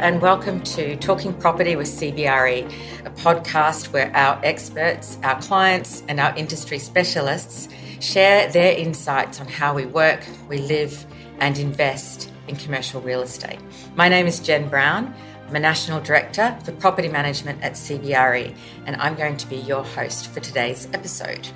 and 0.00 0.20
welcome 0.20 0.60
to 0.60 0.94
Talking 0.96 1.32
Property 1.32 1.74
with 1.74 1.86
CBRE, 1.86 2.70
a 3.06 3.10
podcast 3.10 3.94
where 3.94 4.14
our 4.14 4.38
experts, 4.44 5.18
our 5.22 5.40
clients, 5.40 6.02
and 6.06 6.20
our 6.20 6.36
industry 6.36 6.78
specialists 6.78 7.68
share 8.00 8.52
their 8.52 8.76
insights 8.76 9.40
on 9.40 9.48
how 9.48 9.72
we 9.72 9.86
work, 9.86 10.22
we 10.50 10.58
live, 10.58 11.06
and 11.40 11.56
invest 11.56 12.30
in 12.46 12.56
commercial 12.56 13.00
real 13.00 13.22
estate. 13.22 13.58
My 13.94 14.10
name 14.10 14.26
is 14.26 14.38
Jen 14.38 14.68
Brown. 14.68 15.14
I'm 15.48 15.56
a 15.56 15.60
National 15.60 15.98
Director 16.00 16.58
for 16.62 16.72
Property 16.72 17.08
Management 17.08 17.62
at 17.62 17.72
CBRE, 17.72 18.54
and 18.84 18.96
I'm 18.96 19.14
going 19.14 19.38
to 19.38 19.46
be 19.46 19.56
your 19.56 19.82
host 19.82 20.28
for 20.28 20.40
today's 20.40 20.88
episode. 20.92 21.48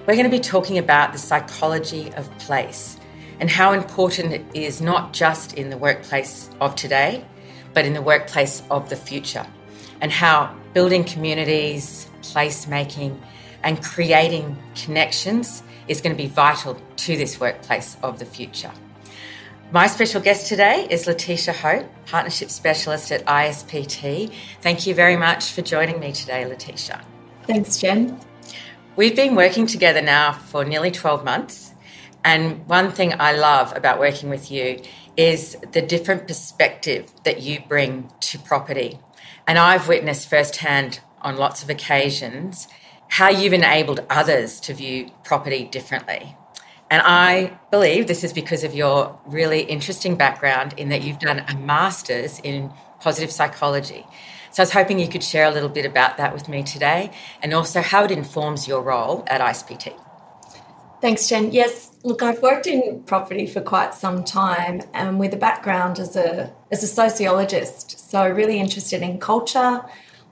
We're 0.00 0.16
going 0.16 0.24
to 0.24 0.28
be 0.28 0.40
talking 0.40 0.76
about 0.76 1.12
the 1.12 1.18
psychology 1.18 2.12
of 2.12 2.30
place 2.40 2.98
and 3.40 3.48
how 3.48 3.72
important 3.72 4.34
it 4.34 4.44
is 4.52 4.82
not 4.82 5.14
just 5.14 5.54
in 5.54 5.70
the 5.70 5.78
workplace 5.78 6.50
of 6.60 6.74
today, 6.76 7.24
but 7.74 7.84
in 7.84 7.94
the 7.94 8.02
workplace 8.02 8.62
of 8.70 8.88
the 8.88 8.96
future, 8.96 9.46
and 10.00 10.10
how 10.10 10.54
building 10.72 11.04
communities, 11.04 12.08
placemaking, 12.22 13.18
and 13.62 13.82
creating 13.82 14.56
connections 14.74 15.62
is 15.88 16.00
going 16.00 16.16
to 16.16 16.22
be 16.22 16.28
vital 16.28 16.80
to 16.96 17.16
this 17.16 17.40
workplace 17.40 17.96
of 18.02 18.18
the 18.18 18.24
future. 18.24 18.70
My 19.72 19.86
special 19.86 20.20
guest 20.20 20.48
today 20.48 20.86
is 20.90 21.06
Letitia 21.06 21.54
Hope, 21.54 21.86
Partnership 22.06 22.50
Specialist 22.50 23.12
at 23.12 23.24
ISPT. 23.26 24.32
Thank 24.62 24.86
you 24.86 24.94
very 24.94 25.16
much 25.16 25.52
for 25.52 25.62
joining 25.62 26.00
me 26.00 26.12
today, 26.12 26.44
Letitia. 26.44 27.00
Thanks, 27.44 27.78
Jen. 27.78 28.18
We've 28.96 29.14
been 29.14 29.36
working 29.36 29.66
together 29.66 30.02
now 30.02 30.32
for 30.32 30.64
nearly 30.64 30.90
12 30.90 31.24
months 31.24 31.72
and 32.24 32.66
one 32.66 32.90
thing 32.90 33.14
I 33.18 33.32
love 33.32 33.76
about 33.76 33.98
working 33.98 34.28
with 34.28 34.50
you 34.50 34.82
is 35.20 35.54
the 35.72 35.82
different 35.82 36.26
perspective 36.26 37.12
that 37.24 37.42
you 37.42 37.60
bring 37.68 38.08
to 38.20 38.38
property. 38.38 38.98
And 39.46 39.58
I've 39.58 39.86
witnessed 39.86 40.30
firsthand 40.30 41.00
on 41.20 41.36
lots 41.36 41.62
of 41.62 41.68
occasions 41.68 42.66
how 43.08 43.28
you've 43.28 43.52
enabled 43.52 44.00
others 44.08 44.58
to 44.60 44.72
view 44.72 45.10
property 45.22 45.64
differently. 45.66 46.34
And 46.88 47.02
I 47.04 47.58
believe 47.70 48.06
this 48.06 48.24
is 48.24 48.32
because 48.32 48.64
of 48.64 48.74
your 48.74 49.20
really 49.26 49.60
interesting 49.60 50.16
background 50.16 50.72
in 50.78 50.88
that 50.88 51.02
you've 51.02 51.18
done 51.18 51.40
a 51.40 51.54
master's 51.54 52.38
in 52.38 52.72
positive 53.00 53.30
psychology. 53.30 54.06
So 54.52 54.62
I 54.62 54.64
was 54.64 54.72
hoping 54.72 54.98
you 54.98 55.08
could 55.08 55.22
share 55.22 55.44
a 55.44 55.50
little 55.50 55.68
bit 55.68 55.84
about 55.84 56.16
that 56.16 56.32
with 56.32 56.48
me 56.48 56.62
today 56.62 57.10
and 57.42 57.52
also 57.52 57.82
how 57.82 58.04
it 58.04 58.10
informs 58.10 58.66
your 58.66 58.80
role 58.80 59.24
at 59.26 59.42
ISPT. 59.42 59.99
Thanks, 61.00 61.30
Jen. 61.30 61.50
Yes, 61.50 61.92
look, 62.02 62.22
I've 62.22 62.42
worked 62.42 62.66
in 62.66 63.02
property 63.04 63.46
for 63.46 63.62
quite 63.62 63.94
some 63.94 64.22
time 64.22 64.82
and 64.92 65.18
with 65.18 65.32
a 65.32 65.38
background 65.38 65.98
as 65.98 66.14
a 66.14 66.52
as 66.70 66.82
a 66.82 66.86
sociologist. 66.86 68.10
So 68.10 68.28
really 68.28 68.60
interested 68.60 69.00
in 69.00 69.18
culture. 69.18 69.82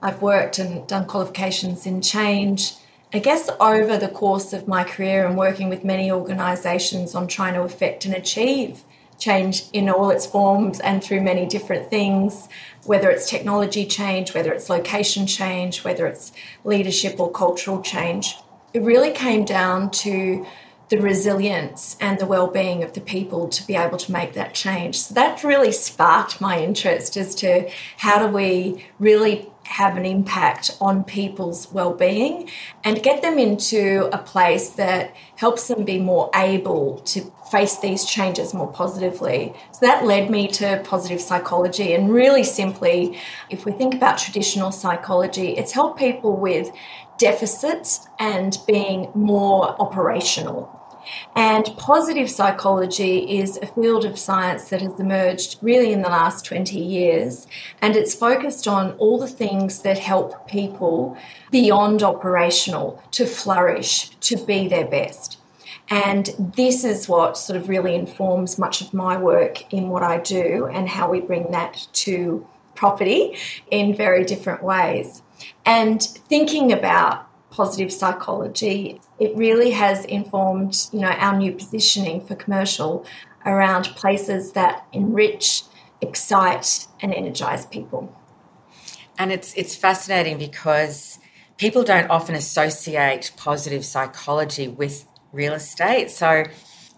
I've 0.02 0.20
worked 0.20 0.58
and 0.58 0.86
done 0.86 1.06
qualifications 1.06 1.86
in 1.86 2.02
change. 2.02 2.74
I 3.14 3.18
guess 3.18 3.48
over 3.58 3.96
the 3.96 4.08
course 4.08 4.52
of 4.52 4.68
my 4.68 4.84
career 4.84 5.26
and 5.26 5.38
working 5.38 5.70
with 5.70 5.84
many 5.84 6.12
organisations 6.12 7.14
on 7.14 7.28
trying 7.28 7.54
to 7.54 7.62
affect 7.62 8.04
and 8.04 8.12
achieve 8.14 8.82
change 9.18 9.64
in 9.72 9.88
all 9.88 10.10
its 10.10 10.26
forms 10.26 10.80
and 10.80 11.02
through 11.02 11.22
many 11.22 11.46
different 11.46 11.88
things, 11.88 12.46
whether 12.84 13.08
it's 13.08 13.28
technology 13.28 13.86
change, 13.86 14.34
whether 14.34 14.52
it's 14.52 14.68
location 14.68 15.26
change, 15.26 15.82
whether 15.82 16.06
it's 16.06 16.30
leadership 16.62 17.18
or 17.18 17.32
cultural 17.32 17.80
change 17.80 18.36
it 18.72 18.82
really 18.82 19.12
came 19.12 19.44
down 19.44 19.90
to 19.90 20.46
the 20.88 20.98
resilience 20.98 21.96
and 22.00 22.18
the 22.18 22.26
well-being 22.26 22.82
of 22.82 22.94
the 22.94 23.00
people 23.00 23.48
to 23.48 23.66
be 23.66 23.74
able 23.74 23.98
to 23.98 24.10
make 24.10 24.32
that 24.32 24.54
change. 24.54 24.98
So 24.98 25.14
that 25.14 25.44
really 25.44 25.72
sparked 25.72 26.40
my 26.40 26.62
interest 26.62 27.16
as 27.16 27.34
to 27.36 27.70
how 27.98 28.26
do 28.26 28.32
we 28.32 28.86
really 28.98 29.50
have 29.64 29.98
an 29.98 30.06
impact 30.06 30.74
on 30.80 31.04
people's 31.04 31.70
well-being 31.70 32.48
and 32.84 33.02
get 33.02 33.20
them 33.20 33.38
into 33.38 34.08
a 34.14 34.18
place 34.18 34.70
that 34.70 35.14
helps 35.36 35.68
them 35.68 35.84
be 35.84 35.98
more 35.98 36.30
able 36.34 37.00
to 37.00 37.20
face 37.50 37.78
these 37.78 38.06
changes 38.06 38.54
more 38.54 38.72
positively. 38.72 39.52
So 39.72 39.80
that 39.82 40.06
led 40.06 40.30
me 40.30 40.48
to 40.48 40.82
positive 40.84 41.20
psychology 41.20 41.92
and 41.92 42.10
really 42.10 42.44
simply 42.44 43.18
if 43.50 43.66
we 43.66 43.72
think 43.72 43.94
about 43.94 44.18
traditional 44.18 44.72
psychology 44.72 45.56
it's 45.56 45.72
helped 45.72 45.98
people 45.98 46.36
with 46.36 46.70
deficits 47.18 48.08
and 48.18 48.56
being 48.66 49.10
more 49.14 49.80
operational. 49.80 50.74
And 51.34 51.64
positive 51.78 52.30
psychology 52.30 53.38
is 53.38 53.56
a 53.58 53.66
field 53.66 54.04
of 54.04 54.18
science 54.18 54.68
that 54.70 54.82
has 54.82 54.98
emerged 55.00 55.58
really 55.62 55.92
in 55.92 56.02
the 56.02 56.08
last 56.08 56.44
20 56.44 56.78
years. 56.78 57.46
And 57.80 57.96
it's 57.96 58.14
focused 58.14 58.66
on 58.68 58.92
all 58.92 59.18
the 59.18 59.28
things 59.28 59.82
that 59.82 59.98
help 59.98 60.48
people 60.48 61.16
beyond 61.50 62.02
operational 62.02 63.02
to 63.12 63.26
flourish, 63.26 64.10
to 64.20 64.36
be 64.44 64.68
their 64.68 64.86
best. 64.86 65.38
And 65.90 66.30
this 66.38 66.84
is 66.84 67.08
what 67.08 67.38
sort 67.38 67.56
of 67.56 67.68
really 67.68 67.94
informs 67.94 68.58
much 68.58 68.82
of 68.82 68.92
my 68.92 69.16
work 69.16 69.72
in 69.72 69.88
what 69.88 70.02
I 70.02 70.18
do 70.18 70.66
and 70.66 70.88
how 70.88 71.10
we 71.10 71.20
bring 71.20 71.50
that 71.52 71.88
to 71.94 72.46
property 72.74 73.36
in 73.70 73.94
very 73.94 74.24
different 74.24 74.62
ways. 74.62 75.22
And 75.64 76.02
thinking 76.02 76.72
about 76.72 77.26
positive 77.50 77.92
psychology, 77.92 79.00
it 79.18 79.36
really 79.36 79.70
has 79.72 80.04
informed, 80.04 80.88
you 80.92 81.00
know, 81.00 81.08
our 81.10 81.36
new 81.36 81.52
positioning 81.52 82.24
for 82.24 82.34
commercial 82.34 83.04
around 83.44 83.84
places 83.96 84.52
that 84.52 84.86
enrich, 84.92 85.62
excite, 86.00 86.86
and 87.00 87.14
energize 87.14 87.66
people. 87.66 88.14
And 89.18 89.32
it's 89.32 89.52
it's 89.54 89.74
fascinating 89.74 90.38
because 90.38 91.18
people 91.56 91.82
don't 91.82 92.08
often 92.08 92.34
associate 92.34 93.32
positive 93.36 93.84
psychology 93.84 94.68
with 94.68 95.06
real 95.32 95.54
estate. 95.54 96.10
So 96.10 96.44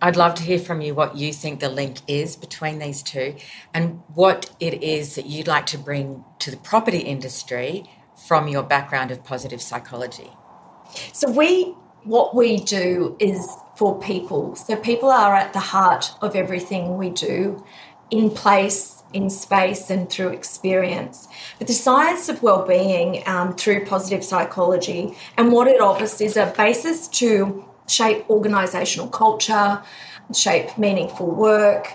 I'd 0.03 0.17
love 0.17 0.35
to 0.37 0.43
hear 0.43 0.59
from 0.59 0.81
you 0.81 0.95
what 0.95 1.17
you 1.17 1.33
think 1.33 1.61
the 1.61 1.69
link 1.69 1.99
is 2.07 2.37
between 2.37 2.79
these 2.79 3.03
two 3.03 3.37
and 3.75 4.03
what 4.15 4.51
it 4.61 4.83
is 4.83 5.15
that 5.17 5.27
you'd 5.27 5.47
like 5.47 5.67
to 5.67 5.79
bring 5.79 6.25
to 6.41 6.51
the 6.51 6.57
property 6.57 7.01
industry 7.01 7.85
from 8.27 8.49
your 8.49 8.63
background 8.63 9.11
of 9.11 9.25
positive 9.25 9.61
psychology? 9.63 10.31
So 11.13 11.31
we 11.31 11.75
what 12.05 12.35
we 12.35 12.59
do 12.59 13.17
is 13.19 13.47
for 13.77 13.99
people. 14.01 14.57
So 14.57 14.77
people 14.77 15.11
are 15.11 15.35
at 15.35 15.53
the 15.53 15.59
heart 15.59 16.13
of 16.23 16.35
everything 16.35 16.97
we 16.97 17.11
do 17.11 17.65
in 18.11 18.31
place, 18.31 19.03
in 19.13 19.31
space, 19.31 19.91
and 19.91 20.09
through 20.09 20.29
experience. 20.29 21.29
But 21.59 21.67
the 21.67 21.75
science 21.75 22.29
of 22.29 22.43
well-being 22.43 23.23
um, 23.27 23.55
through 23.55 23.85
positive 23.85 24.25
psychology 24.25 25.15
and 25.37 25.53
what 25.53 25.69
it 25.69 25.81
offers 25.81 26.21
is 26.21 26.37
a 26.37 26.53
basis 26.57 27.07
to 27.09 27.65
shape 27.87 28.27
organisational 28.29 29.11
culture, 29.13 29.83
shape 30.35 30.77
meaningful 30.79 31.31
work, 31.31 31.89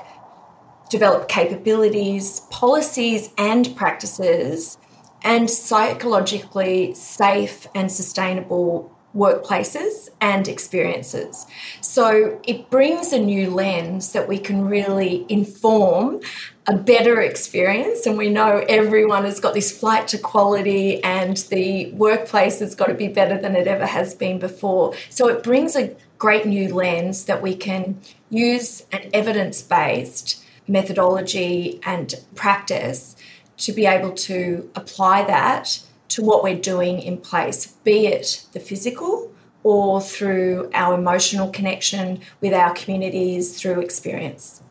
develop 0.90 1.28
capabilities, 1.28 2.42
policies, 2.52 3.32
and 3.38 3.76
practices 3.76 4.78
and 5.26 5.50
psychologically 5.50 6.94
safe 6.94 7.68
and 7.74 7.92
sustainable 7.92 8.96
workplaces 9.16 10.10
and 10.22 10.48
experiences. 10.48 11.48
So 11.82 12.40
it 12.44 12.70
brings 12.70 13.12
a 13.12 13.20
new 13.20 13.50
lens 13.50 14.12
that 14.12 14.28
we 14.28 14.38
can 14.38 14.66
really 14.66 15.26
inform 15.30 16.20
a 16.68 16.76
better 16.76 17.22
experience. 17.22 18.06
And 18.06 18.18
we 18.18 18.30
know 18.30 18.66
everyone 18.68 19.24
has 19.24 19.40
got 19.40 19.54
this 19.54 19.78
flight 19.78 20.08
to 20.10 20.18
quality, 20.18 21.04
and 21.04 21.38
the 21.38 21.92
workplace 21.94 22.60
has 22.60 22.76
got 22.76 22.88
to 22.88 22.94
be 22.94 23.08
better 23.08 23.40
than 23.40 23.56
it 23.56 23.68
ever 23.68 23.86
has 23.86 24.14
been 24.14 24.38
before. 24.38 24.94
So 25.10 25.28
it 25.30 25.44
brings 25.44 25.76
a 25.76 25.96
great 26.18 26.46
new 26.46 26.74
lens 26.74 27.26
that 27.26 27.42
we 27.42 27.56
can 27.56 28.00
use 28.30 28.86
an 28.92 29.10
evidence 29.14 29.62
based 29.62 30.44
methodology 30.68 31.80
and 31.84 32.16
practice 32.34 33.16
to 33.58 33.72
be 33.72 33.86
able 33.86 34.12
to 34.12 34.70
apply 34.76 35.24
that 35.26 35.82
to 36.10 36.22
what 36.22 36.44
we're 36.44 36.60
doing 36.60 37.00
in 37.00 37.18
place, 37.18 37.68
be 37.84 38.08
it 38.08 38.46
the 38.54 38.60
physical 38.60 39.32
or 39.64 40.00
through 40.00 40.70
our 40.74 40.94
emotional 40.94 41.50
connection 41.50 42.20
with 42.40 42.54
our 42.54 42.74
communities 42.74 43.60
through 43.60 43.82
experience. 43.82 44.62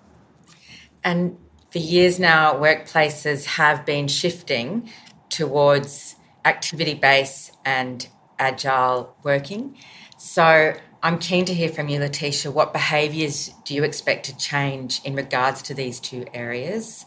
And 1.03 1.37
for 1.71 1.79
years 1.79 2.21
now, 2.21 2.55
workplaces 2.55 3.45
have 3.45 3.85
been 3.85 4.07
shifting 4.07 4.89
towards 5.29 6.15
activity 6.45 6.95
based 6.95 7.53
and 7.65 8.07
agile 8.39 9.17
working. 9.25 9.77
So 10.17 10.75
I'm 11.03 11.19
keen 11.19 11.45
to 11.47 11.55
hear 11.55 11.69
from 11.69 11.89
you, 11.89 11.99
Letitia. 11.99 12.53
What 12.53 12.73
behaviours 12.73 13.51
do 13.65 13.75
you 13.75 13.83
expect 13.83 14.27
to 14.27 14.37
change 14.37 15.01
in 15.05 15.15
regards 15.17 15.61
to 15.63 15.75
these 15.75 15.99
two 15.99 16.25
areas? 16.33 17.05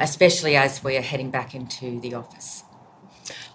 Especially 0.00 0.56
as 0.56 0.82
we 0.82 0.96
are 0.96 1.02
heading 1.02 1.30
back 1.30 1.54
into 1.54 2.00
the 2.00 2.14
office? 2.14 2.64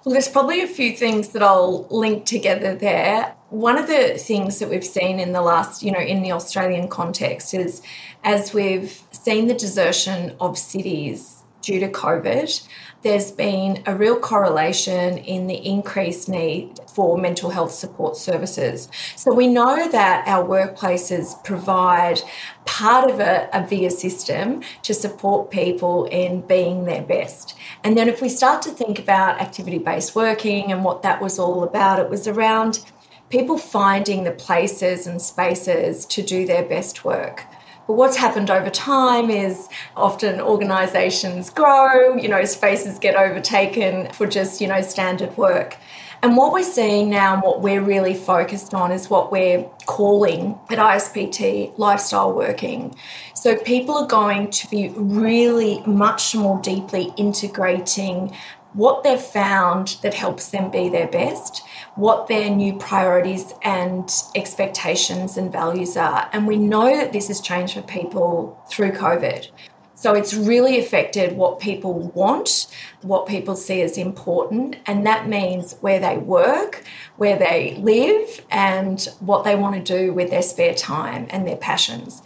Well, 0.04 0.14
there's 0.14 0.30
probably 0.30 0.62
a 0.62 0.68
few 0.68 0.96
things 0.96 1.30
that 1.30 1.42
I'll 1.42 1.88
link 1.90 2.26
together 2.26 2.76
there. 2.76 3.36
One 3.50 3.78
of 3.78 3.88
the 3.88 4.20
things 4.20 4.60
that 4.60 4.70
we've 4.70 4.86
seen 4.86 5.20
in 5.20 5.32
the 5.32 5.42
last, 5.42 5.82
you 5.82 5.92
know, 5.92 6.00
in 6.00 6.22
the 6.22 6.32
Australian 6.32 6.88
context 6.88 7.56
is 7.56 7.82
as 8.24 8.54
we've 8.54 9.02
seen 9.12 9.48
the 9.48 9.56
desertion 9.56 10.36
of 10.40 10.60
cities 10.60 11.44
due 11.62 11.80
to 11.80 11.90
COVID, 11.90 12.68
there's 13.06 13.32
been 13.32 13.84
a 13.86 13.96
real 13.96 14.20
correlation 14.20 15.20
in 15.20 15.46
the 15.46 15.64
increased 15.64 16.28
need 16.28 16.74
for 16.88 17.20
mental 17.20 17.52
health 17.52 17.72
support 17.72 18.18
services. 18.18 18.90
So 19.16 19.32
we 19.32 19.46
know 19.46 19.88
that 19.92 20.28
our 20.28 20.44
workplaces 20.44 21.42
provide 21.44 22.20
part 22.66 23.12
of 23.12 23.20
a, 23.20 23.48
a 23.54 23.68
VIA 23.68 23.92
system 23.92 24.64
to 24.82 24.96
support 24.96 25.52
people 25.52 26.06
in 26.06 26.42
being 26.48 26.86
their 26.86 27.04
best. 27.04 27.56
And 27.84 27.96
then 27.96 28.10
if 28.10 28.24
we 28.24 28.28
start 28.28 28.64
to 28.64 28.72
think 28.72 28.98
about 28.98 29.40
activity 29.40 29.78
based 29.78 30.16
working 30.16 30.72
and 30.72 30.84
what 30.84 31.04
that 31.04 31.22
was 31.22 31.38
all 31.38 31.64
about, 31.64 32.00
it 32.00 32.10
was 32.10 32.28
around 32.28 32.84
people 33.30 33.60
finding 33.60 34.24
the 34.24 34.32
places 34.32 35.06
and 35.06 35.22
spaces 35.22 36.08
to 36.08 36.24
do 36.24 36.48
their 36.48 36.64
best 36.64 37.06
work. 37.06 37.46
But 37.88 37.94
what's 37.94 38.18
happened 38.18 38.50
over 38.50 38.70
time 38.70 39.30
is 39.30 39.70
often 39.96 40.42
organisations 40.42 41.50
grow, 41.50 42.16
you 42.16 42.28
know, 42.28 42.44
spaces 42.46 42.98
get 42.98 43.16
overtaken 43.16 44.12
for 44.12 44.26
just, 44.26 44.60
you 44.60 44.68
know, 44.68 44.82
standard 44.82 45.38
work. 45.38 45.78
And 46.24 46.38
what 46.38 46.54
we're 46.54 46.64
seeing 46.64 47.12
now 47.12 47.36
and 47.36 47.44
what 47.44 47.62
we're 47.62 47.82
really 47.82 48.16
focused 48.16 48.74
on 48.74 48.92
is 48.92 49.10
what 49.12 49.32
we're 49.32 49.64
calling 49.86 50.58
at 50.72 50.80
ISPT 50.80 51.78
lifestyle 51.78 52.34
working. 52.34 52.96
So 53.36 53.56
people 53.56 53.96
are 53.96 54.08
going 54.08 54.50
to 54.50 54.70
be 54.72 54.90
really 54.96 55.84
much 55.86 56.34
more 56.34 56.60
deeply 56.62 57.14
integrating 57.16 58.36
what 58.76 59.04
they've 59.04 59.20
found 59.20 59.98
that 60.02 60.14
helps 60.14 60.50
them 60.50 60.70
be 60.70 60.90
their 60.90 61.08
best, 61.08 61.64
what 61.96 62.28
their 62.28 62.50
new 62.50 62.78
priorities 62.78 63.54
and 63.64 64.14
expectations 64.36 65.38
and 65.38 65.52
values 65.52 65.96
are. 65.96 66.30
And 66.34 66.46
we 66.46 66.58
know 66.58 66.96
that 66.98 67.14
this 67.14 67.30
has 67.30 67.40
changed 67.40 67.74
for 67.74 67.82
people 67.82 68.62
through 68.70 68.92
COVID. 68.92 69.50
So 69.96 70.14
it's 70.14 70.34
really 70.34 70.78
affected 70.78 71.38
what 71.38 71.62
people 71.62 72.12
want, 72.14 72.68
what 73.02 73.28
people 73.28 73.56
see 73.56 73.82
as 73.82 73.98
important, 73.98 74.76
and 74.86 75.06
that 75.08 75.30
means 75.30 75.78
where 75.80 76.00
they 76.00 76.18
work, 76.18 76.84
where 77.16 77.40
they 77.40 77.78
live, 77.80 78.46
and 78.52 79.02
what 79.22 79.46
they 79.46 79.56
want 79.56 79.76
to 79.76 79.98
do 79.98 80.12
with 80.12 80.30
their 80.30 80.42
spare 80.42 80.76
time 80.76 81.28
and 81.30 81.48
their 81.48 81.56
passions. 81.56 82.22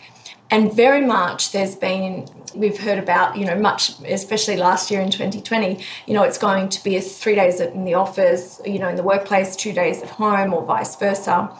And 0.51 0.73
very 0.73 1.05
much 1.05 1.51
there's 1.51 1.75
been, 1.75 2.27
we've 2.55 2.79
heard 2.79 2.97
about, 2.97 3.37
you 3.37 3.45
know, 3.45 3.55
much, 3.55 3.91
especially 4.05 4.57
last 4.57 4.89
year 4.89 4.99
in 4.99 5.11
2020, 5.11 5.83
you 6.07 6.13
know, 6.13 6.23
it's 6.23 6.39
going 6.39 6.69
to 6.69 6.83
be 6.83 6.99
three 6.99 7.35
days 7.35 7.59
in 7.59 7.85
the 7.85 7.93
office, 7.93 8.59
you 8.65 8.79
know, 8.79 8.89
in 8.89 8.95
the 8.95 9.03
workplace, 9.03 9.55
two 9.55 9.73
days 9.73 10.01
at 10.01 10.09
home, 10.09 10.53
or 10.53 10.65
vice 10.65 10.95
versa. 10.95 11.55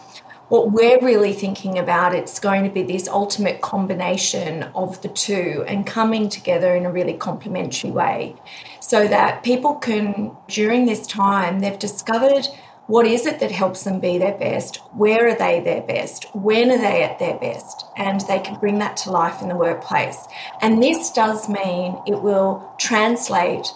What 0.48 0.72
we're 0.72 1.00
really 1.00 1.34
thinking 1.34 1.78
about, 1.78 2.16
it's 2.16 2.40
going 2.40 2.64
to 2.64 2.72
be 2.72 2.82
this 2.82 3.08
ultimate 3.08 3.62
combination 3.62 4.64
of 4.74 5.00
the 5.04 5.10
two 5.10 5.64
and 5.68 5.86
coming 5.86 6.28
together 6.28 6.76
in 6.76 6.88
a 6.88 6.92
really 6.92 7.14
complementary 7.14 7.92
way 7.92 8.36
so 8.80 9.08
that 9.08 9.44
people 9.44 9.76
can, 9.76 10.36
during 10.48 10.88
this 10.88 11.06
time, 11.06 11.60
they've 11.60 11.78
discovered 11.78 12.48
what 12.90 13.06
is 13.06 13.28
it 13.28 13.40
that 13.40 13.52
helps 13.52 13.84
them 13.84 14.00
be 14.00 14.18
their 14.18 14.36
best? 14.36 14.78
Where 14.94 15.28
are 15.28 15.36
they 15.36 15.60
their 15.60 15.84
best? 15.84 16.26
When 16.34 16.72
are 16.72 16.78
they 16.80 17.04
at 17.04 17.20
their 17.20 17.38
best? 17.38 17.86
And 17.96 18.20
they 18.22 18.40
can 18.40 18.60
bring 18.60 18.80
that 18.80 18.98
to 18.98 19.12
life 19.12 19.44
in 19.44 19.48
the 19.48 19.56
workplace. 19.56 20.18
And 20.64 20.82
this 20.82 21.12
does 21.12 21.48
mean 21.48 22.02
it 22.08 22.20
will 22.24 22.74
translate 22.80 23.68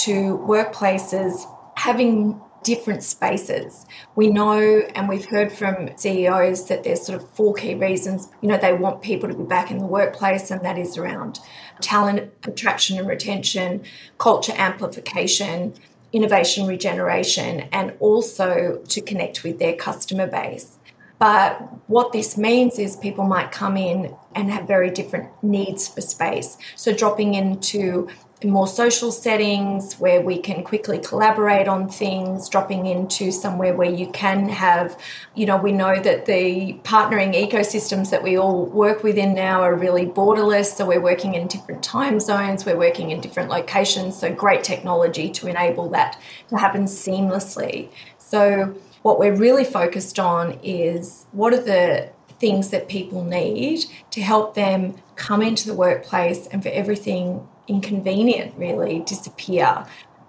to 0.00 0.36
workplaces 0.46 1.50
having 1.76 2.38
different 2.62 3.02
spaces. 3.02 3.86
We 4.16 4.28
know 4.28 4.82
and 4.94 5.08
we've 5.08 5.24
heard 5.24 5.50
from 5.50 5.96
CEOs 5.96 6.68
that 6.68 6.84
there's 6.84 7.06
sort 7.06 7.22
of 7.22 7.30
four 7.30 7.54
key 7.54 7.74
reasons. 7.74 8.28
You 8.42 8.50
know, 8.50 8.58
they 8.58 8.74
want 8.74 9.00
people 9.00 9.30
to 9.30 9.34
be 9.34 9.44
back 9.44 9.70
in 9.70 9.78
the 9.78 9.86
workplace, 9.86 10.50
and 10.50 10.60
that 10.66 10.76
is 10.76 10.98
around 10.98 11.40
talent 11.80 12.30
attraction 12.44 12.98
and 12.98 13.08
retention, 13.08 13.82
culture 14.18 14.52
amplification, 14.56 15.72
innovation 16.12 16.66
regeneration 16.66 17.60
and 17.72 17.92
also 18.00 18.80
to 18.88 19.00
connect 19.00 19.44
with 19.44 19.58
their 19.58 19.74
customer 19.74 20.26
base. 20.26 20.78
But 21.18 21.60
what 21.88 22.12
this 22.12 22.38
means 22.38 22.78
is 22.78 22.96
people 22.96 23.24
might 23.24 23.50
come 23.50 23.76
in 23.76 24.14
and 24.34 24.50
have 24.52 24.68
very 24.68 24.90
different 24.90 25.28
needs 25.42 25.88
for 25.88 26.00
space. 26.00 26.56
So, 26.76 26.92
dropping 26.92 27.34
into 27.34 28.08
more 28.44 28.68
social 28.68 29.10
settings 29.10 29.94
where 29.94 30.20
we 30.20 30.38
can 30.38 30.62
quickly 30.62 30.98
collaborate 30.98 31.66
on 31.66 31.88
things, 31.88 32.48
dropping 32.48 32.86
into 32.86 33.32
somewhere 33.32 33.74
where 33.74 33.90
you 33.90 34.08
can 34.12 34.48
have, 34.48 34.96
you 35.34 35.44
know, 35.44 35.56
we 35.56 35.72
know 35.72 36.00
that 36.00 36.26
the 36.26 36.78
partnering 36.84 37.34
ecosystems 37.34 38.10
that 38.10 38.22
we 38.22 38.36
all 38.36 38.66
work 38.66 39.02
within 39.02 39.34
now 39.34 39.62
are 39.62 39.74
really 39.74 40.06
borderless. 40.06 40.76
So 40.76 40.86
we're 40.86 41.00
working 41.00 41.34
in 41.34 41.48
different 41.48 41.82
time 41.82 42.20
zones, 42.20 42.64
we're 42.64 42.78
working 42.78 43.10
in 43.10 43.20
different 43.20 43.50
locations. 43.50 44.16
So 44.16 44.32
great 44.32 44.62
technology 44.62 45.30
to 45.30 45.48
enable 45.48 45.88
that 45.90 46.20
to 46.48 46.56
happen 46.56 46.84
seamlessly. 46.84 47.88
So 48.18 48.76
what 49.02 49.18
we're 49.18 49.34
really 49.34 49.64
focused 49.64 50.20
on 50.20 50.60
is 50.62 51.26
what 51.32 51.52
are 51.52 51.60
the 51.60 52.10
things 52.38 52.70
that 52.70 52.88
people 52.88 53.24
need 53.24 53.84
to 54.12 54.20
help 54.20 54.54
them 54.54 54.94
come 55.16 55.42
into 55.42 55.66
the 55.66 55.74
workplace 55.74 56.46
and 56.46 56.62
for 56.62 56.68
everything 56.68 57.48
inconvenient 57.68 58.56
really 58.56 59.00
disappear 59.00 59.86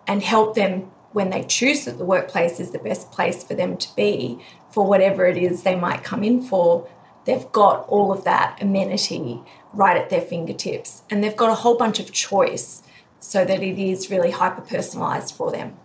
and 0.08 0.22
help 0.22 0.56
them 0.56 0.92
when 1.12 1.30
they 1.30 1.44
choose 1.44 1.86
that 1.86 1.98
the 1.98 2.06
workplace 2.06 2.60
is 2.60 2.72
the 2.72 2.80
best 2.80 3.12
place 3.12 3.44
for 3.44 3.56
them 3.56 3.78
to 3.78 3.96
be 3.96 4.40
for 4.72 4.86
whatever 4.86 5.26
it 5.26 5.38
is 5.38 5.64
they 5.64 5.76
might 5.76 6.04
come 6.04 6.24
in 6.24 6.42
for 6.42 6.88
they've 7.26 7.52
got 7.52 7.88
all 7.88 8.12
of 8.12 8.24
that 8.24 8.62
amenity 8.62 9.42
right 9.74 9.98
at 9.98 10.10
their 10.10 10.22
fingertips 10.22 11.04
and 11.10 11.24
they've 11.24 11.36
got 11.36 11.50
a 11.50 11.56
whole 11.56 11.78
bunch 11.78 12.00
of 12.00 12.12
choice 12.12 12.84
so 13.20 13.44
that 13.46 13.62
it 13.62 13.80
is 13.80 14.10
really 14.10 14.32
hyper 14.32 14.62
personalized 14.62 15.36
for 15.36 15.52
them. 15.52 15.78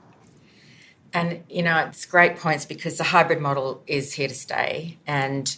And 1.12 1.45
you 1.49 1.62
know 1.62 1.79
it's 1.79 2.06
great 2.06 2.37
points 2.37 2.65
because 2.65 2.99
the 2.99 3.05
hybrid 3.05 3.41
model 3.41 3.83
is 3.87 4.12
here 4.12 4.29
to 4.29 4.35
stay. 4.35 4.99
And 5.06 5.56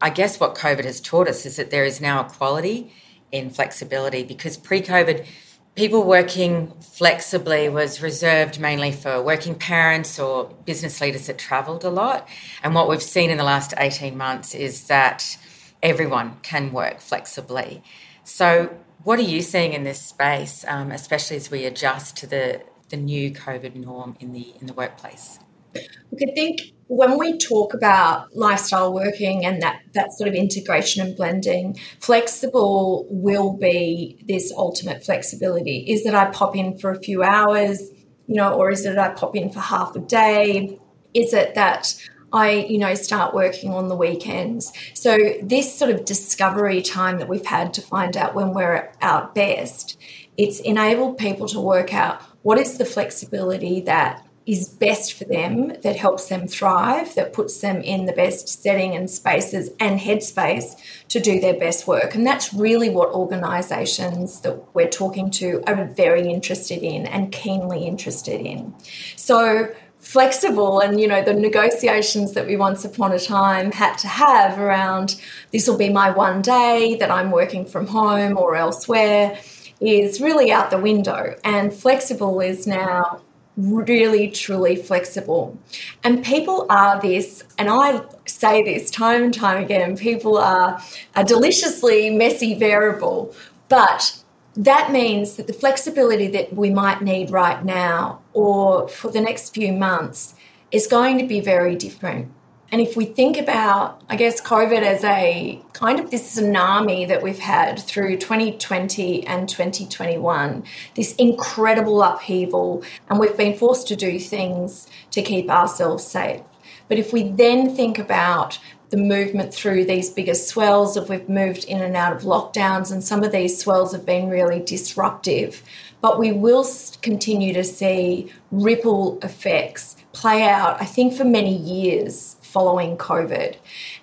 i 0.00 0.10
guess 0.10 0.40
what 0.40 0.56
covid 0.56 0.84
has 0.84 1.00
taught 1.00 1.28
us 1.28 1.46
is 1.46 1.56
that 1.56 1.70
there 1.70 1.84
is 1.84 2.00
now 2.00 2.26
equality 2.26 2.92
in 3.34 3.50
flexibility 3.50 4.22
because 4.22 4.56
pre 4.56 4.80
COVID, 4.80 5.26
people 5.74 6.04
working 6.04 6.70
flexibly 6.80 7.68
was 7.68 8.00
reserved 8.00 8.60
mainly 8.60 8.92
for 8.92 9.20
working 9.20 9.56
parents 9.56 10.18
or 10.20 10.54
business 10.64 11.00
leaders 11.00 11.26
that 11.26 11.36
travelled 11.36 11.84
a 11.84 11.90
lot. 11.90 12.28
And 12.62 12.74
what 12.74 12.88
we've 12.88 13.02
seen 13.02 13.30
in 13.30 13.38
the 13.38 13.44
last 13.44 13.74
18 13.76 14.16
months 14.16 14.54
is 14.54 14.86
that 14.86 15.36
everyone 15.82 16.38
can 16.42 16.72
work 16.72 17.00
flexibly. 17.00 17.82
So, 18.22 18.74
what 19.02 19.18
are 19.18 19.22
you 19.22 19.42
seeing 19.42 19.74
in 19.74 19.84
this 19.84 20.00
space, 20.00 20.64
um, 20.66 20.90
especially 20.92 21.36
as 21.36 21.50
we 21.50 21.66
adjust 21.66 22.16
to 22.18 22.26
the, 22.26 22.62
the 22.88 22.96
new 22.96 23.32
COVID 23.32 23.74
norm 23.74 24.16
in 24.20 24.32
the 24.32 24.54
in 24.60 24.66
the 24.66 24.72
workplace? 24.72 25.40
Look, 25.74 26.22
I 26.22 26.32
think 26.34 26.73
when 26.88 27.18
we 27.18 27.38
talk 27.38 27.74
about 27.74 28.34
lifestyle 28.36 28.92
working 28.92 29.44
and 29.44 29.62
that, 29.62 29.80
that 29.92 30.12
sort 30.12 30.28
of 30.28 30.34
integration 30.34 31.04
and 31.04 31.16
blending, 31.16 31.78
flexible 32.00 33.06
will 33.08 33.56
be 33.56 34.22
this 34.28 34.52
ultimate 34.56 35.04
flexibility. 35.04 35.78
Is 35.88 36.04
that 36.04 36.14
I 36.14 36.26
pop 36.30 36.56
in 36.56 36.78
for 36.78 36.90
a 36.90 37.00
few 37.00 37.22
hours, 37.22 37.80
you 38.26 38.36
know, 38.36 38.52
or 38.52 38.70
is 38.70 38.84
it 38.84 38.98
I 38.98 39.10
pop 39.10 39.34
in 39.34 39.50
for 39.50 39.60
half 39.60 39.96
a 39.96 40.00
day? 40.00 40.78
Is 41.14 41.32
it 41.32 41.54
that 41.54 41.94
I, 42.32 42.50
you 42.50 42.78
know, 42.78 42.94
start 42.94 43.34
working 43.34 43.72
on 43.72 43.88
the 43.88 43.96
weekends? 43.96 44.72
So 44.92 45.16
this 45.42 45.72
sort 45.72 45.90
of 45.90 46.04
discovery 46.04 46.82
time 46.82 47.18
that 47.18 47.28
we've 47.28 47.46
had 47.46 47.72
to 47.74 47.82
find 47.82 48.16
out 48.16 48.34
when 48.34 48.52
we're 48.52 48.74
at 48.74 48.96
our 49.00 49.30
best, 49.34 49.98
it's 50.36 50.60
enabled 50.60 51.16
people 51.16 51.46
to 51.48 51.60
work 51.60 51.94
out 51.94 52.20
what 52.42 52.58
is 52.58 52.76
the 52.76 52.84
flexibility 52.84 53.80
that 53.82 54.23
is 54.46 54.68
best 54.68 55.14
for 55.14 55.24
them, 55.24 55.68
that 55.82 55.96
helps 55.96 56.28
them 56.28 56.46
thrive, 56.46 57.14
that 57.14 57.32
puts 57.32 57.60
them 57.60 57.80
in 57.80 58.04
the 58.04 58.12
best 58.12 58.46
setting 58.62 58.94
and 58.94 59.10
spaces 59.10 59.70
and 59.80 60.00
headspace 60.00 60.78
to 61.08 61.18
do 61.18 61.40
their 61.40 61.58
best 61.58 61.86
work. 61.86 62.14
And 62.14 62.26
that's 62.26 62.52
really 62.52 62.90
what 62.90 63.10
organisations 63.10 64.40
that 64.40 64.74
we're 64.74 64.88
talking 64.88 65.30
to 65.32 65.62
are 65.66 65.86
very 65.86 66.28
interested 66.28 66.82
in 66.82 67.06
and 67.06 67.32
keenly 67.32 67.86
interested 67.86 68.40
in. 68.40 68.74
So, 69.16 69.74
flexible 70.04 70.80
and 70.80 71.00
you 71.00 71.08
know 71.08 71.24
the 71.24 71.32
negotiations 71.32 72.34
that 72.34 72.46
we 72.46 72.56
once 72.58 72.84
upon 72.84 73.10
a 73.12 73.18
time 73.18 73.72
had 73.72 73.96
to 73.96 74.06
have 74.06 74.58
around 74.58 75.18
this 75.50 75.66
will 75.66 75.78
be 75.78 75.88
my 75.88 76.10
one 76.10 76.42
day 76.42 76.94
that 77.00 77.10
I'm 77.10 77.30
working 77.30 77.64
from 77.64 77.86
home 77.86 78.36
or 78.36 78.54
elsewhere 78.54 79.38
is 79.80 80.20
really 80.20 80.52
out 80.52 80.70
the 80.70 80.78
window 80.78 81.34
and 81.42 81.72
flexible 81.72 82.40
is 82.40 82.66
now 82.66 83.22
really 83.56 84.30
truly 84.30 84.76
flexible. 84.76 85.58
And 86.02 86.24
people 86.24 86.66
are 86.70 87.00
this, 87.00 87.44
and 87.58 87.68
I 87.68 88.02
say 88.26 88.62
this 88.62 88.90
time 88.90 89.22
and 89.24 89.34
time 89.34 89.62
again 89.62 89.96
people 89.96 90.38
are 90.38 90.80
a 91.14 91.24
deliciously 91.24 92.10
messy 92.10 92.54
variable, 92.54 93.34
but 93.68 94.18
that 94.56 94.92
means 94.92 95.36
that 95.36 95.46
the 95.46 95.52
flexibility 95.52 96.28
that 96.28 96.54
we 96.54 96.70
might 96.70 97.02
need 97.02 97.30
right 97.30 97.64
now 97.64 98.20
or 98.32 98.88
for 98.88 99.10
the 99.10 99.20
next 99.20 99.54
few 99.54 99.72
months 99.72 100.34
is 100.70 100.86
going 100.86 101.18
to 101.18 101.26
be 101.26 101.40
very 101.40 101.74
different. 101.74 102.30
And 102.74 102.82
if 102.82 102.96
we 102.96 103.04
think 103.04 103.36
about, 103.36 104.02
I 104.08 104.16
guess, 104.16 104.40
COVID 104.40 104.82
as 104.82 105.04
a 105.04 105.62
kind 105.74 106.00
of 106.00 106.10
this 106.10 106.36
tsunami 106.36 107.06
that 107.06 107.22
we've 107.22 107.38
had 107.38 107.78
through 107.78 108.16
2020 108.16 109.24
and 109.28 109.48
2021, 109.48 110.64
this 110.96 111.14
incredible 111.14 112.02
upheaval, 112.02 112.82
and 113.08 113.20
we've 113.20 113.36
been 113.36 113.56
forced 113.56 113.86
to 113.86 113.94
do 113.94 114.18
things 114.18 114.88
to 115.12 115.22
keep 115.22 115.48
ourselves 115.50 116.04
safe. 116.04 116.40
But 116.88 116.98
if 116.98 117.12
we 117.12 117.30
then 117.30 117.76
think 117.76 117.96
about 117.96 118.58
the 118.90 118.96
movement 118.96 119.54
through 119.54 119.84
these 119.84 120.10
bigger 120.10 120.34
swells, 120.34 120.96
if 120.96 121.08
we've 121.08 121.28
moved 121.28 121.66
in 121.66 121.80
and 121.80 121.94
out 121.94 122.12
of 122.12 122.22
lockdowns, 122.22 122.90
and 122.90 123.04
some 123.04 123.22
of 123.22 123.30
these 123.30 123.56
swells 123.56 123.92
have 123.92 124.04
been 124.04 124.28
really 124.28 124.58
disruptive, 124.58 125.62
but 126.00 126.18
we 126.18 126.32
will 126.32 126.66
continue 127.02 127.54
to 127.54 127.62
see 127.62 128.32
ripple 128.50 129.20
effects 129.22 129.96
play 130.12 130.42
out, 130.42 130.80
I 130.80 130.86
think, 130.86 131.14
for 131.14 131.24
many 131.24 131.56
years 131.56 132.36
following 132.54 132.96
COVID. 132.96 133.56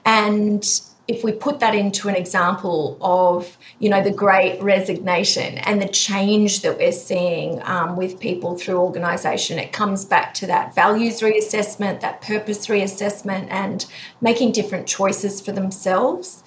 And 0.04 0.64
if 1.08 1.24
we 1.24 1.32
put 1.32 1.60
that 1.60 1.76
into 1.76 2.08
an 2.10 2.16
example 2.16 2.98
of 3.02 3.58
you 3.80 3.90
know 3.90 4.04
the 4.04 4.12
great 4.12 4.62
resignation 4.62 5.58
and 5.60 5.82
the 5.82 5.88
change 5.88 6.62
that 6.62 6.78
we're 6.78 6.92
seeing 6.92 7.62
um, 7.64 7.96
with 7.96 8.20
people 8.20 8.58
through 8.58 8.78
organisation 8.78 9.60
it 9.60 9.74
comes 9.74 10.06
back 10.06 10.34
to 10.34 10.46
that 10.48 10.74
values 10.74 11.20
reassessment 11.20 12.00
that 12.02 12.22
purpose 12.22 12.68
reassessment 12.68 13.48
and 13.50 13.88
making 14.22 14.52
different 14.52 14.88
choices 14.88 15.42
for 15.42 15.52
themselves 15.52 16.44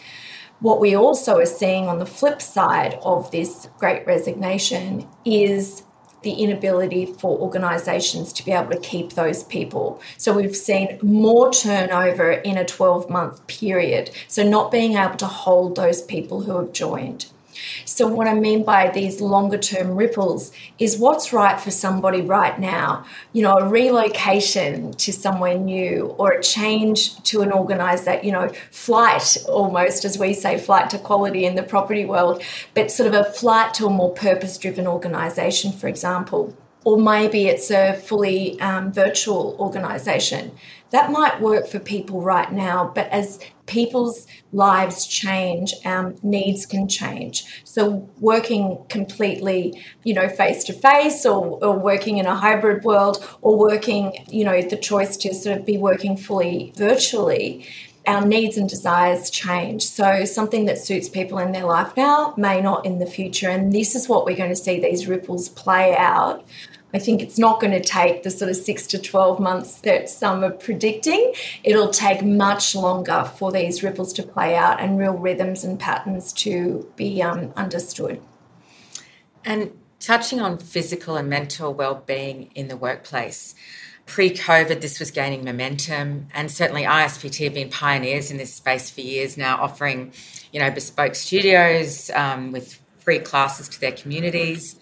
what 0.61 0.81
we 0.81 0.95
also 0.95 1.39
are 1.39 1.47
seeing 1.61 1.89
on 1.89 1.99
the 1.99 2.07
flip 2.07 2.41
side 2.41 2.99
of 3.03 3.31
this 3.33 3.69
great 3.79 4.07
resignation 4.07 5.07
is 5.25 5.84
the 6.25 6.33
inability 6.33 7.07
for 7.07 7.39
organisations 7.39 8.33
to 8.33 8.45
be 8.45 8.51
able 8.51 8.71
to 8.71 8.81
keep 8.81 9.13
those 9.13 9.45
people. 9.45 10.01
So 10.19 10.33
we've 10.33 10.57
seen 10.57 10.99
more 11.03 11.53
turnover 11.53 12.33
in 12.33 12.59
a 12.59 12.65
12 12.65 13.09
month 13.09 13.47
period. 13.47 14.11
So 14.27 14.43
not 14.43 14.73
being 14.73 14.95
able 14.95 15.17
to 15.19 15.27
hold 15.27 15.77
those 15.77 16.03
people 16.03 16.43
who 16.43 16.57
have 16.59 16.73
joined. 16.73 17.27
So, 17.85 18.07
what 18.07 18.27
I 18.27 18.35
mean 18.35 18.65
by 18.65 18.91
these 18.91 19.21
longer 19.21 19.59
term 19.59 19.97
ripples 19.97 20.53
is 20.79 20.99
what's 20.99 21.33
right 21.33 21.61
for 21.61 21.71
somebody 21.71 22.21
right 22.21 22.59
now. 22.59 23.05
You 23.33 23.43
know, 23.43 23.57
a 23.59 23.69
relocation 23.69 24.93
to 24.93 25.13
somewhere 25.13 25.59
new 25.59 26.15
or 26.19 26.33
a 26.33 26.43
change 26.43 27.23
to 27.25 27.43
an 27.43 27.53
organisation, 27.53 28.25
you 28.25 28.33
know, 28.33 28.49
flight 28.71 29.37
almost, 29.49 30.05
as 30.05 30.19
we 30.19 30.35
say, 30.35 30.59
flight 30.59 30.91
to 30.91 30.99
quality 30.99 31.45
in 31.45 31.55
the 31.55 31.63
property 31.63 32.05
world, 32.05 32.43
but 32.75 32.91
sort 32.91 33.07
of 33.07 33.15
a 33.15 33.25
flight 33.25 33.75
to 33.75 33.87
a 33.87 33.91
more 33.91 34.13
purpose 34.13 34.59
driven 34.59 34.87
organisation, 34.87 35.73
for 35.73 35.89
example 35.89 36.57
or 36.85 36.99
maybe 36.99 37.47
it's 37.47 37.71
a 37.71 37.95
fully 37.95 38.61
um, 38.61 38.93
virtual 38.93 39.57
organization. 39.59 40.53
That 40.91 41.11
might 41.11 41.41
work 41.41 41.67
for 41.67 41.81
people 41.81 42.21
right 42.21 42.53
now, 42.53 42.93
but 42.95 43.09
as 43.09 43.41
people's 43.67 44.29
lives 44.53 45.07
change, 45.07 45.75
um, 45.85 46.15
needs 46.23 46.67
can 46.67 46.87
change. 46.87 47.63
So 47.65 48.09
working 48.21 48.79
completely, 48.89 49.83
you 50.05 50.15
know, 50.15 50.29
face 50.29 50.63
to 50.65 50.73
face 50.73 51.27
or, 51.27 51.59
or 51.65 51.77
working 51.77 52.19
in 52.19 52.27
a 52.27 52.37
hybrid 52.37 52.85
world 52.85 53.27
or 53.43 53.59
working, 53.59 54.25
you 54.29 54.45
know, 54.45 54.63
the 54.63 54.77
choice 54.77 55.17
to 55.17 55.35
sort 55.35 55.59
of 55.59 55.67
be 55.67 55.79
working 55.79 56.17
fully 56.17 56.73
virtually 56.77 57.67
our 58.07 58.25
needs 58.25 58.59
and 58.59 58.69
desires 58.69 59.31
change. 59.31 59.83
So, 59.83 60.25
something 60.27 60.67
that 60.67 60.79
suits 60.79 61.09
people 61.09 61.39
in 61.39 61.53
their 61.53 61.65
life 61.65 61.97
now 61.97 62.35
may 62.37 62.61
not 62.61 62.85
in 62.85 62.99
the 62.99 63.07
future. 63.07 63.49
And 63.49 63.73
this 63.73 63.95
is 63.95 64.09
what 64.09 64.27
we're 64.27 64.37
going 64.37 64.51
to 64.51 64.57
see 64.57 64.79
these 64.79 65.07
ripples 65.07 65.49
play 65.49 65.97
out 65.97 66.45
I 66.95 67.01
think 67.01 67.21
it's 67.21 67.39
not 67.39 67.61
going 67.61 67.73
to 67.73 67.81
take 67.81 68.23
the 68.23 68.31
sort 68.31 68.51
of 68.51 68.57
six 68.57 68.87
to 68.89 68.99
12 68.99 69.41
months 69.41 69.81
that 69.81 70.09
some 70.09 70.45
are 70.45 70.53
predicting. 70.53 71.35
It'll 71.65 71.91
take 71.91 72.23
much 72.23 72.77
longer 72.77 73.29
for 73.37 73.51
these 73.51 73.83
ripples 73.83 74.13
to 74.15 74.23
play 74.23 74.55
out 74.55 74.81
and 74.81 74.97
real 74.97 75.15
rhythms 75.15 75.65
and 75.65 75.79
patterns 75.79 76.33
to 76.35 76.89
be 76.95 77.21
um, 77.21 77.53
understood. 77.57 78.23
And 79.45 79.73
touching 79.99 80.41
on 80.41 80.59
physical 80.59 81.17
and 81.17 81.29
mental 81.29 81.75
well-being 81.75 82.51
in 82.55 82.69
the 82.69 82.77
workplace, 82.77 83.57
pre-COVID, 84.07 84.81
this 84.81 85.01
was 85.01 85.11
gaining 85.11 85.45
momentum, 85.45 86.29
and 86.33 86.51
certainly 86.51 86.83
ISPT 86.83 87.45
have 87.45 87.55
been 87.55 87.71
pioneers 87.71 88.31
in 88.31 88.37
this 88.37 88.55
space 88.55 88.91
for 88.91 89.01
years 89.01 89.37
now, 89.37 89.57
offering, 89.57 90.13
you 90.53 90.61
know, 90.61 90.71
bespoke 90.71 91.17
studios 91.17 92.11
um, 92.11 92.53
with 92.53 92.81
free 93.01 93.19
classes 93.19 93.69
to 93.71 93.81
their 93.81 93.93
communities. 93.93 94.79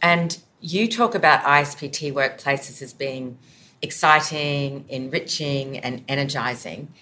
And 0.00 0.38
you 0.60 0.88
talk 0.88 1.14
about 1.14 1.42
ISPT 1.42 2.12
workplaces 2.12 2.82
as 2.82 2.92
being 2.92 3.38
exciting, 3.82 4.84
enriching, 4.88 5.78
and 5.78 6.04
energizing. 6.08 6.92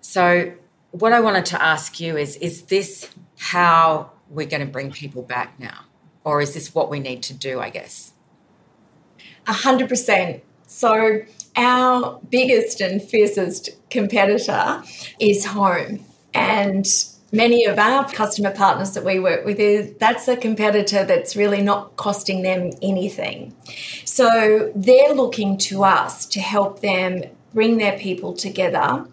So, 0.00 0.52
what 0.90 1.12
I 1.12 1.20
wanted 1.20 1.46
to 1.46 1.62
ask 1.62 2.00
you 2.00 2.16
is 2.16 2.36
Is 2.36 2.62
this 2.62 3.10
how 3.38 4.12
we're 4.28 4.48
going 4.48 4.64
to 4.64 4.70
bring 4.70 4.90
people 4.92 5.22
back 5.22 5.58
now? 5.58 5.84
Or 6.24 6.40
is 6.40 6.54
this 6.54 6.74
what 6.74 6.90
we 6.90 7.00
need 7.00 7.22
to 7.24 7.34
do, 7.34 7.60
I 7.60 7.70
guess? 7.70 8.12
A 9.46 9.52
hundred 9.52 9.88
percent. 9.88 10.42
So, 10.66 11.22
our 11.56 12.20
biggest 12.28 12.80
and 12.80 13.02
fiercest 13.02 13.70
competitor 13.90 14.82
is 15.18 15.46
home. 15.46 16.04
And 16.32 16.86
many 17.32 17.64
of 17.64 17.78
our 17.78 18.08
customer 18.10 18.50
partners 18.50 18.92
that 18.92 19.04
we 19.04 19.20
work 19.20 19.44
with 19.44 19.98
that's 19.98 20.26
a 20.28 20.36
competitor 20.36 21.04
that's 21.04 21.36
really 21.36 21.62
not 21.62 21.96
costing 21.96 22.42
them 22.42 22.70
anything. 22.82 23.54
So 24.04 24.72
they're 24.74 25.14
looking 25.14 25.56
to 25.58 25.84
us 25.84 26.26
to 26.26 26.40
help 26.40 26.80
them 26.80 27.24
bring 27.54 27.78
their 27.78 27.98
people 27.98 28.32
together. 28.34 29.06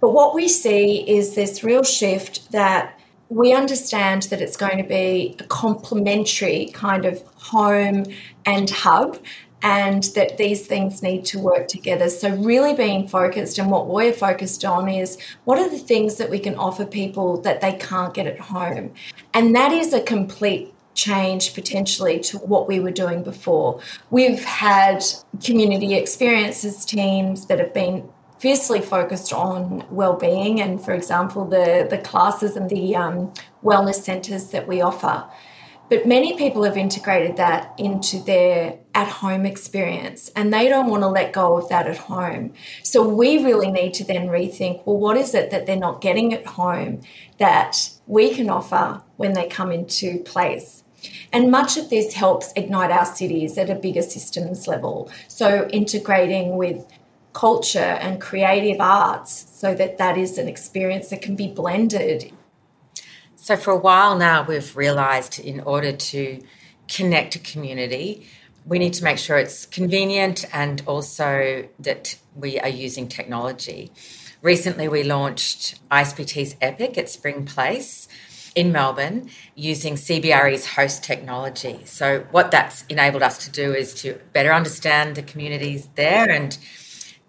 But 0.00 0.10
what 0.10 0.34
we 0.34 0.48
see 0.48 1.08
is 1.08 1.34
this 1.34 1.62
real 1.62 1.82
shift 1.82 2.52
that 2.52 2.98
we 3.28 3.52
understand 3.52 4.22
that 4.24 4.40
it's 4.40 4.56
going 4.56 4.78
to 4.78 4.88
be 4.88 5.36
a 5.38 5.44
complementary 5.44 6.70
kind 6.74 7.04
of 7.04 7.22
home 7.36 8.06
and 8.44 8.68
hub 8.68 9.18
and 9.62 10.04
that 10.14 10.38
these 10.38 10.66
things 10.66 11.02
need 11.02 11.24
to 11.26 11.38
work 11.38 11.68
together. 11.68 12.08
So, 12.08 12.34
really 12.36 12.74
being 12.74 13.06
focused, 13.06 13.58
and 13.58 13.70
what 13.70 13.86
we're 13.86 14.12
focused 14.12 14.64
on 14.64 14.88
is 14.88 15.18
what 15.44 15.58
are 15.58 15.68
the 15.68 15.78
things 15.78 16.16
that 16.16 16.30
we 16.30 16.38
can 16.38 16.54
offer 16.54 16.84
people 16.84 17.40
that 17.42 17.60
they 17.60 17.72
can't 17.74 18.14
get 18.14 18.26
at 18.26 18.38
home? 18.38 18.92
And 19.34 19.54
that 19.54 19.72
is 19.72 19.92
a 19.92 20.00
complete 20.02 20.72
change 20.94 21.54
potentially 21.54 22.18
to 22.20 22.38
what 22.38 22.68
we 22.68 22.80
were 22.80 22.90
doing 22.90 23.22
before. 23.22 23.80
We've 24.10 24.42
had 24.44 25.04
community 25.42 25.94
experiences 25.94 26.84
teams 26.84 27.46
that 27.46 27.58
have 27.58 27.72
been 27.72 28.08
fiercely 28.38 28.80
focused 28.80 29.32
on 29.34 29.84
well-being 29.90 30.62
and 30.62 30.82
for 30.82 30.92
example 30.94 31.44
the 31.44 31.86
the 31.90 31.98
classes 31.98 32.56
and 32.56 32.70
the 32.70 32.96
um, 32.96 33.30
wellness 33.62 33.96
centers 33.96 34.48
that 34.48 34.66
we 34.66 34.80
offer 34.80 35.22
but 35.90 36.06
many 36.06 36.36
people 36.38 36.62
have 36.62 36.76
integrated 36.76 37.36
that 37.36 37.74
into 37.76 38.20
their 38.20 38.78
at 38.94 39.08
home 39.08 39.44
experience 39.44 40.30
and 40.36 40.54
they 40.54 40.68
don't 40.68 40.88
want 40.88 41.02
to 41.02 41.08
let 41.08 41.32
go 41.32 41.56
of 41.56 41.68
that 41.68 41.86
at 41.88 41.98
home. 41.98 42.52
So 42.84 43.06
we 43.06 43.44
really 43.44 43.70
need 43.70 43.92
to 43.94 44.04
then 44.04 44.28
rethink 44.28 44.86
well, 44.86 44.96
what 44.96 45.16
is 45.16 45.34
it 45.34 45.50
that 45.50 45.66
they're 45.66 45.76
not 45.76 46.00
getting 46.00 46.32
at 46.32 46.46
home 46.46 47.02
that 47.38 47.90
we 48.06 48.32
can 48.32 48.48
offer 48.48 49.02
when 49.16 49.32
they 49.32 49.48
come 49.48 49.72
into 49.72 50.20
place? 50.20 50.84
And 51.32 51.50
much 51.50 51.76
of 51.76 51.90
this 51.90 52.14
helps 52.14 52.52
ignite 52.54 52.90
our 52.90 53.06
cities 53.06 53.58
at 53.58 53.70
a 53.70 53.74
bigger 53.74 54.02
systems 54.02 54.68
level. 54.68 55.10
So 55.28 55.68
integrating 55.72 56.56
with 56.56 56.86
culture 57.32 57.78
and 57.78 58.20
creative 58.20 58.80
arts 58.80 59.46
so 59.52 59.74
that 59.74 59.98
that 59.98 60.18
is 60.18 60.38
an 60.38 60.48
experience 60.48 61.08
that 61.08 61.22
can 61.22 61.36
be 61.36 61.48
blended 61.48 62.32
so, 63.42 63.56
for 63.56 63.70
a 63.70 63.76
while 63.78 64.18
now, 64.18 64.44
we've 64.44 64.76
realised 64.76 65.40
in 65.40 65.60
order 65.60 65.92
to 65.92 66.42
connect 66.88 67.36
a 67.36 67.38
community, 67.38 68.26
we 68.66 68.78
need 68.78 68.92
to 68.94 69.02
make 69.02 69.16
sure 69.16 69.38
it's 69.38 69.64
convenient 69.64 70.44
and 70.52 70.82
also 70.86 71.66
that 71.78 72.18
we 72.36 72.60
are 72.60 72.68
using 72.68 73.08
technology. 73.08 73.92
Recently, 74.42 74.88
we 74.88 75.04
launched 75.04 75.80
ISPT's 75.90 76.54
Epic 76.60 76.98
at 76.98 77.08
Spring 77.08 77.46
Place 77.46 78.08
in 78.54 78.72
Melbourne 78.72 79.30
using 79.54 79.94
CBRE's 79.94 80.66
host 80.74 81.02
technology. 81.02 81.80
So, 81.86 82.26
what 82.32 82.50
that's 82.50 82.84
enabled 82.90 83.22
us 83.22 83.42
to 83.46 83.50
do 83.50 83.72
is 83.72 83.94
to 84.02 84.20
better 84.34 84.52
understand 84.52 85.14
the 85.14 85.22
communities 85.22 85.88
there 85.94 86.28
and 86.28 86.58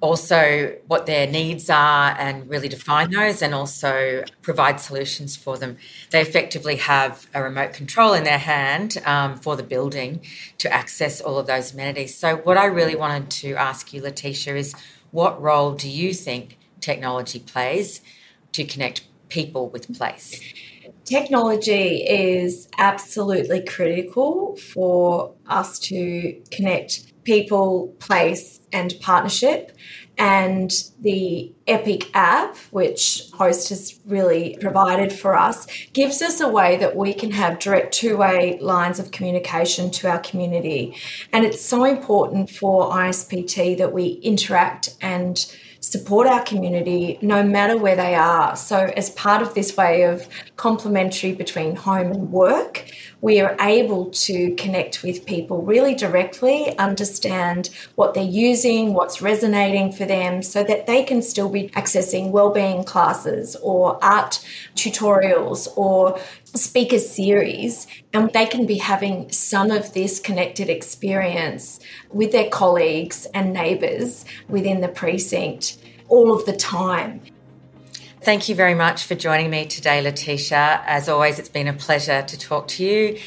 also 0.01 0.75
what 0.87 1.05
their 1.05 1.27
needs 1.27 1.69
are 1.69 2.15
and 2.17 2.49
really 2.49 2.67
define 2.67 3.11
those 3.11 3.41
and 3.41 3.53
also 3.53 4.23
provide 4.41 4.79
solutions 4.79 5.35
for 5.35 5.57
them. 5.57 5.77
They 6.09 6.21
effectively 6.21 6.77
have 6.77 7.27
a 7.33 7.41
remote 7.43 7.73
control 7.73 8.13
in 8.13 8.23
their 8.23 8.39
hand 8.39 8.97
um, 9.05 9.37
for 9.37 9.55
the 9.55 9.63
building 9.63 10.21
to 10.57 10.73
access 10.73 11.21
all 11.21 11.37
of 11.37 11.45
those 11.45 11.73
amenities. 11.73 12.17
So, 12.17 12.37
what 12.37 12.57
I 12.57 12.65
really 12.65 12.95
wanted 12.95 13.29
to 13.41 13.53
ask 13.55 13.93
you, 13.93 14.01
Letitia, 14.01 14.55
is 14.55 14.73
what 15.11 15.39
role 15.41 15.73
do 15.73 15.87
you 15.87 16.13
think 16.13 16.57
technology 16.79 17.39
plays 17.39 18.01
to 18.53 18.65
connect 18.65 19.05
people 19.29 19.69
with 19.69 19.95
place? 19.95 20.41
Technology 21.05 22.03
is 22.07 22.67
absolutely 22.77 23.63
critical 23.63 24.55
for 24.55 25.33
us 25.47 25.77
to 25.79 26.41
connect 26.51 27.10
people, 27.23 27.95
place, 27.99 28.59
and 28.73 28.93
partnership. 29.01 29.71
And 30.17 30.71
the 30.99 31.51
Epic 31.67 32.11
app, 32.13 32.55
which 32.69 33.23
Host 33.33 33.69
has 33.69 33.99
really 34.05 34.57
provided 34.59 35.11
for 35.11 35.35
us, 35.35 35.67
gives 35.93 36.21
us 36.21 36.41
a 36.41 36.49
way 36.49 36.77
that 36.77 36.95
we 36.95 37.13
can 37.13 37.31
have 37.31 37.59
direct 37.59 37.93
two 37.93 38.17
way 38.17 38.59
lines 38.59 38.99
of 38.99 39.11
communication 39.11 39.89
to 39.91 40.09
our 40.09 40.19
community. 40.19 40.95
And 41.33 41.45
it's 41.45 41.61
so 41.61 41.85
important 41.85 42.49
for 42.49 42.91
ISPT 42.91 43.77
that 43.77 43.93
we 43.93 44.19
interact 44.21 44.95
and 45.01 45.43
support 45.79 46.27
our 46.27 46.43
community 46.43 47.17
no 47.21 47.43
matter 47.43 47.75
where 47.75 47.95
they 47.95 48.15
are. 48.15 48.55
So, 48.55 48.91
as 48.95 49.09
part 49.11 49.41
of 49.41 49.55
this 49.55 49.75
way 49.75 50.03
of 50.03 50.27
complementary 50.55 51.33
between 51.33 51.75
home 51.75 52.11
and 52.11 52.31
work, 52.31 52.85
we 53.21 53.39
are 53.39 53.55
able 53.59 54.05
to 54.11 54.53
connect 54.55 55.03
with 55.03 55.25
people 55.25 55.61
really 55.61 55.95
directly, 55.95 56.77
understand 56.77 57.69
what 57.95 58.13
they're 58.13 58.23
using, 58.23 58.93
what's 58.93 59.21
resonating 59.21 59.91
for 59.91 60.05
them, 60.05 60.41
so 60.41 60.63
that 60.63 60.87
they 60.87 61.03
can 61.03 61.21
still 61.21 61.49
be 61.49 61.69
accessing 61.69 62.31
wellbeing 62.31 62.83
classes 62.83 63.55
or 63.61 64.03
art 64.03 64.43
tutorials 64.75 65.67
or 65.77 66.19
speaker 66.43 66.99
series 66.99 67.87
and 68.13 68.29
they 68.33 68.45
can 68.45 68.65
be 68.65 68.77
having 68.77 69.31
some 69.31 69.71
of 69.71 69.93
this 69.93 70.19
connected 70.19 70.69
experience 70.69 71.79
with 72.11 72.31
their 72.31 72.49
colleagues 72.49 73.25
and 73.33 73.53
neighbours 73.53 74.25
within 74.49 74.81
the 74.81 74.87
precinct 74.87 75.77
all 76.09 76.33
of 76.33 76.45
the 76.45 76.55
time. 76.55 77.21
Thank 78.23 78.49
you 78.49 78.53
very 78.53 78.75
much 78.75 79.05
for 79.05 79.15
joining 79.15 79.49
me 79.49 79.65
today, 79.65 79.99
Letitia. 79.99 80.83
As 80.85 81.09
always, 81.09 81.39
it's 81.39 81.49
been 81.49 81.67
a 81.67 81.73
pleasure 81.73 82.21
to 82.21 82.37
talk 82.37 82.67
to 82.67 82.85
you. 82.85 83.17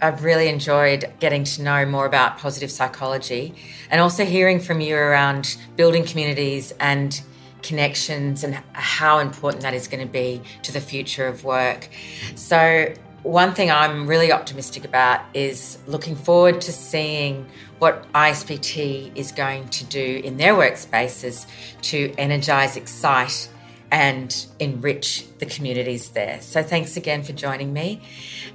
I've 0.00 0.22
really 0.22 0.48
enjoyed 0.48 1.12
getting 1.18 1.42
to 1.42 1.62
know 1.64 1.84
more 1.84 2.06
about 2.06 2.38
positive 2.38 2.70
psychology 2.70 3.52
and 3.90 4.00
also 4.00 4.24
hearing 4.24 4.60
from 4.60 4.80
you 4.80 4.94
around 4.96 5.56
building 5.74 6.04
communities 6.04 6.72
and 6.78 7.20
connections 7.62 8.44
and 8.44 8.54
how 8.74 9.18
important 9.18 9.64
that 9.64 9.74
is 9.74 9.88
going 9.88 10.06
to 10.06 10.12
be 10.12 10.40
to 10.62 10.70
the 10.70 10.80
future 10.80 11.26
of 11.26 11.42
work. 11.42 11.88
So, 12.36 12.94
one 13.24 13.54
thing 13.54 13.72
I'm 13.72 14.06
really 14.06 14.30
optimistic 14.30 14.84
about 14.84 15.22
is 15.34 15.78
looking 15.88 16.14
forward 16.14 16.60
to 16.60 16.70
seeing 16.70 17.46
what 17.80 18.06
ISPT 18.12 19.16
is 19.16 19.32
going 19.32 19.68
to 19.70 19.84
do 19.86 20.20
in 20.22 20.36
their 20.36 20.54
workspaces 20.54 21.46
to 21.82 22.14
energise, 22.18 22.76
excite, 22.76 23.48
and 23.94 24.46
enrich 24.58 25.24
the 25.38 25.46
communities 25.46 26.08
there. 26.10 26.40
So, 26.40 26.64
thanks 26.64 26.96
again 26.96 27.22
for 27.22 27.32
joining 27.32 27.72
me. 27.72 28.02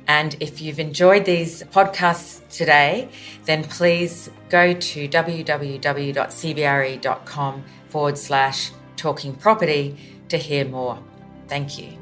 And 0.06 0.36
if 0.42 0.60
you've 0.62 0.80
enjoyed 0.80 1.24
these 1.24 1.64
podcasts 1.64 2.42
today, 2.50 3.08
then 3.46 3.64
please 3.64 4.30
go 4.50 4.74
to 4.74 5.08
www.cbre.com 5.08 6.14
forward 7.88 8.18
slash 8.18 8.72
talking 8.98 9.34
property 9.34 9.96
to 10.28 10.38
hear 10.38 10.66
more. 10.66 11.00
Thank 11.48 11.80
you. 11.80 11.99